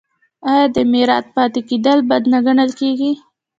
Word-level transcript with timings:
آیا 0.51 0.65
د 0.75 0.77
میرات 0.91 1.25
پاتې 1.35 1.59
کیدل 1.69 1.99
بد 2.09 2.23
نه 2.33 2.39
ګڼل 2.45 2.69
کیږي؟ 2.79 3.11